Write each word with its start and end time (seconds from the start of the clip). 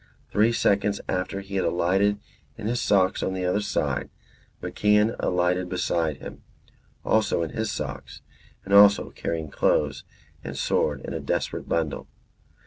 Three 0.31 0.51
seconds 0.51 0.99
after 1.07 1.41
he 1.41 1.57
had 1.57 1.63
alighted 1.63 2.17
in 2.57 2.65
his 2.65 2.81
socks 2.81 3.21
on 3.21 3.35
the 3.35 3.45
other 3.45 3.61
side, 3.61 4.09
MacIan 4.59 5.15
alighted 5.19 5.69
beside 5.69 6.17
him, 6.17 6.41
also 7.05 7.43
in 7.43 7.51
his 7.51 7.69
socks 7.69 8.23
and 8.65 8.73
also 8.73 9.11
carrying 9.11 9.51
clothes 9.51 10.03
and 10.43 10.57
sword 10.57 11.01
in 11.01 11.13
a 11.13 11.19
desperate 11.19 11.69
bundle. 11.69 12.07